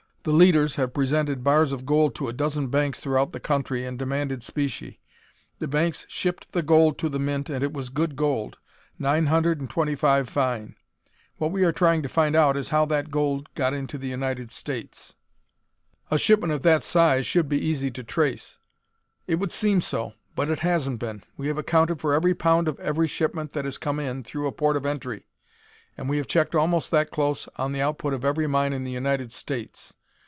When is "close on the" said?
27.09-27.81